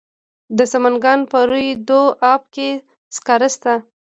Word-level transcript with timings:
د 0.57 0.59
سمنګان 0.71 1.19
په 1.31 1.39
روی 1.49 1.67
دو 1.89 2.01
اب 2.31 2.41
کې 2.53 2.69
سکاره 3.15 3.49
شته. 3.55 3.73